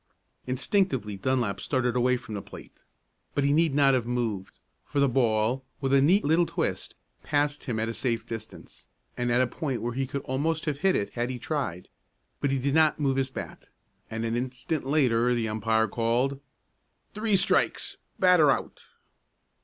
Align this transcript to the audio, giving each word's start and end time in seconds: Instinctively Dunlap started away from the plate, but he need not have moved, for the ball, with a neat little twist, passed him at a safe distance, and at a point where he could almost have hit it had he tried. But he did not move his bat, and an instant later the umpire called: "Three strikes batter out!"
Instinctively 0.47 1.15
Dunlap 1.15 1.59
started 1.59 1.95
away 1.95 2.17
from 2.17 2.33
the 2.33 2.41
plate, 2.41 2.83
but 3.35 3.43
he 3.43 3.53
need 3.53 3.75
not 3.75 3.93
have 3.93 4.07
moved, 4.07 4.57
for 4.83 4.99
the 4.99 5.07
ball, 5.07 5.63
with 5.79 5.93
a 5.93 6.01
neat 6.01 6.25
little 6.25 6.47
twist, 6.47 6.95
passed 7.21 7.65
him 7.65 7.79
at 7.79 7.87
a 7.87 7.93
safe 7.93 8.25
distance, 8.25 8.87
and 9.15 9.31
at 9.31 9.41
a 9.43 9.45
point 9.45 9.79
where 9.79 9.93
he 9.93 10.07
could 10.07 10.23
almost 10.23 10.65
have 10.65 10.79
hit 10.79 10.95
it 10.95 11.11
had 11.11 11.29
he 11.29 11.37
tried. 11.37 11.87
But 12.39 12.49
he 12.49 12.57
did 12.57 12.73
not 12.73 12.99
move 12.99 13.17
his 13.17 13.29
bat, 13.29 13.67
and 14.09 14.25
an 14.25 14.35
instant 14.35 14.85
later 14.85 15.35
the 15.35 15.47
umpire 15.47 15.87
called: 15.87 16.39
"Three 17.13 17.35
strikes 17.35 17.97
batter 18.17 18.49
out!" 18.49 18.81